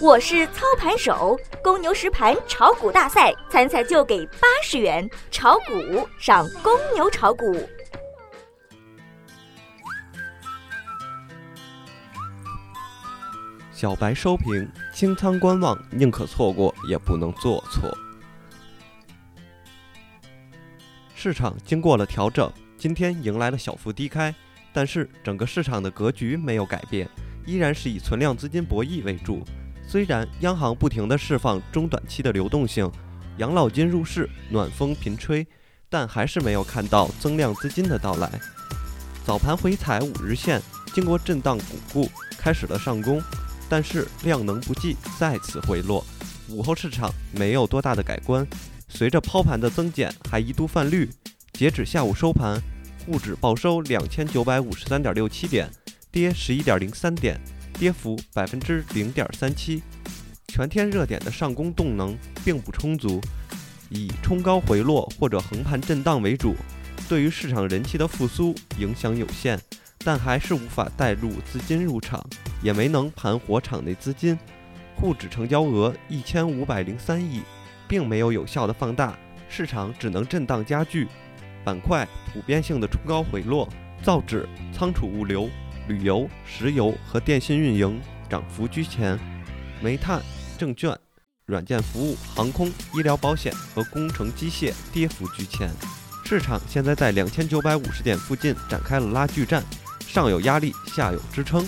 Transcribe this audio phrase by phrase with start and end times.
[0.00, 7.68] 我是操盘手，公牛实盘炒股大赛参赛就给八十元，炒股上公牛炒股。
[13.72, 17.92] 小白收评：清仓观望，宁可错过也不能做错。
[21.16, 24.32] 市场经过了调整，今天迎来了小幅低开，
[24.72, 27.08] 但是整个市场的格局没有改变，
[27.44, 29.42] 依然是以存量资金博弈为主。
[29.90, 32.92] 虽然央行不停地释放中短期的流动性，
[33.38, 35.46] 养老金入市，暖风频吹，
[35.88, 38.30] 但还是没有看到增量资金的到来。
[39.24, 40.60] 早盘回踩五日线，
[40.92, 43.22] 经过震荡巩固，开始了上攻，
[43.66, 46.04] 但是量能不济，再次回落。
[46.50, 48.46] 午后市场没有多大的改观，
[48.90, 51.08] 随着抛盘的增减，还一度泛绿。
[51.54, 52.60] 截止下午收盘，
[53.06, 55.70] 沪指报收两千九百五十三点六七点，
[56.12, 57.40] 跌十一点零三点。
[57.78, 59.82] 跌幅百分之零点三七，
[60.48, 63.20] 全天热点的上攻动能并不充足，
[63.88, 66.56] 以冲高回落或者横盘震荡为主，
[67.08, 69.56] 对于市场人气的复苏影响有限，
[69.98, 72.24] 但还是无法带入资金入场，
[72.62, 74.36] 也没能盘活场内资金。
[74.96, 77.42] 沪指成交额一千五百零三亿，
[77.86, 79.16] 并没有有效的放大，
[79.48, 81.06] 市场只能震荡加剧，
[81.64, 83.68] 板块普遍性的冲高回落，
[84.02, 85.48] 造纸、仓储物流。
[85.88, 89.18] 旅游、石油和电信运营涨幅居前，
[89.82, 90.22] 煤炭、
[90.58, 90.94] 证券、
[91.46, 95.70] 软件服务、航空、医疗保险和工程机械跌幅居前。
[96.26, 99.64] 市场现在在两千九百五十点附近展开了拉锯战，
[100.06, 101.66] 上有压力，下有支撑。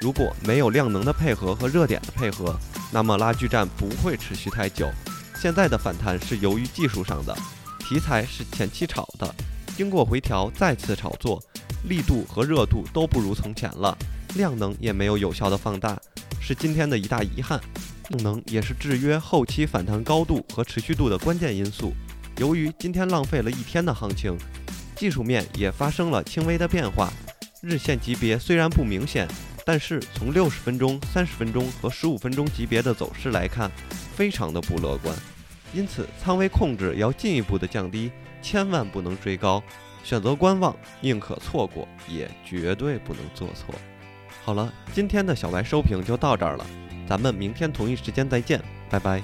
[0.00, 2.56] 如果没有量能的配合和热点的配合，
[2.92, 4.88] 那么拉锯战不会持续太久。
[5.34, 7.36] 现在的反弹是由于技术上的，
[7.80, 9.34] 题材是前期炒的，
[9.76, 11.42] 经过回调再次炒作。
[11.84, 13.96] 力度和热度都不如从前了，
[14.34, 15.98] 量能也没有有效的放大，
[16.40, 17.60] 是今天的一大遗憾。
[18.10, 21.92] 动能也是制约后期反弹高度和持续度的关键因素。
[22.38, 24.34] 由于今天浪费了一天的行情，
[24.96, 27.12] 技术面也发生了轻微的变化。
[27.60, 29.28] 日线级别虽然不明显，
[29.66, 33.70] 但是从六十分钟、三十分钟和十五分钟级别的走势来看，
[34.16, 35.14] 非常的不乐观。
[35.74, 38.10] 因此，仓位控制要进一步的降低，
[38.40, 39.62] 千万不能追高。
[40.08, 43.74] 选择观望，宁可错过，也绝对不能做错。
[44.42, 46.64] 好了，今天的小白收评就到这儿了，
[47.06, 48.58] 咱们明天同一时间再见，
[48.88, 49.22] 拜拜。